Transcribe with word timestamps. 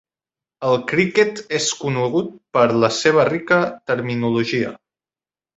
El 0.69 0.77
criquet 0.91 1.41
és 1.57 1.67
conegut 1.83 2.33
per 2.59 2.65
la 2.85 2.91
seva 3.01 3.29
rica 3.31 3.61
terminologia. 3.93 4.77